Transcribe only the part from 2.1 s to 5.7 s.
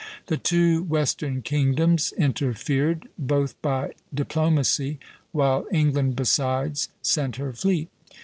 interfered, both by diplomacy, while